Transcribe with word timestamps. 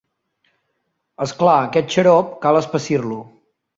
És 1.25 1.33
clar, 1.41 1.57
aquest 1.67 1.93
xarop: 1.97 2.33
cal 2.47 2.59
espessir-lo. 2.63 3.19